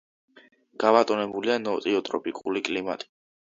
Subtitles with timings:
[0.83, 3.11] გაბატონებულია ნოტიო ტროპიკული კლიმატი.